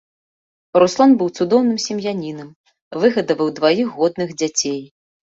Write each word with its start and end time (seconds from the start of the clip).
Руслан 0.83 1.11
быў 1.17 1.27
цудоўным 1.43 1.75
сем'янінам, 1.87 2.47
выгадаваў 3.03 3.51
дваіх 3.59 3.87
годных 3.99 4.33
дзяцей. 4.41 4.81